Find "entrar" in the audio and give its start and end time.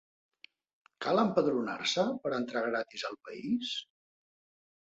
2.39-2.65